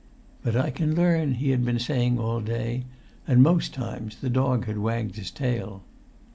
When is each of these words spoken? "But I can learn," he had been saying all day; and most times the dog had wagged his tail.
"But 0.43 0.55
I 0.55 0.71
can 0.71 0.95
learn," 0.95 1.35
he 1.35 1.51
had 1.51 1.63
been 1.63 1.77
saying 1.77 2.17
all 2.17 2.39
day; 2.41 2.85
and 3.27 3.43
most 3.43 3.71
times 3.71 4.15
the 4.15 4.31
dog 4.31 4.65
had 4.65 4.79
wagged 4.79 5.15
his 5.15 5.29
tail. 5.29 5.83